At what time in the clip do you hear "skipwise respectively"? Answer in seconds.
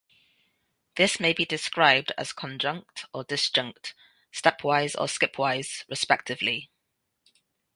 5.07-6.71